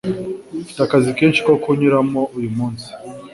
Mfite 0.61 0.79
akazi 0.83 1.09
kenshi 1.17 1.39
ko 1.45 1.51
kunyuramo 1.63 2.21
uyu 2.37 2.49
munsi 2.57 2.87